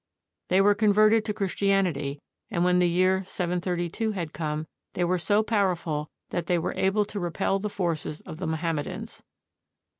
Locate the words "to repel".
7.05-7.59